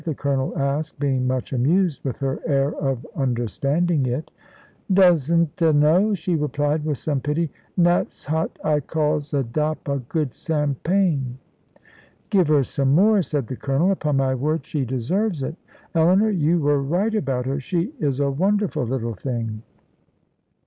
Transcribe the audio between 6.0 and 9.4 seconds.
she replied, with some pity; "nat's hot I calls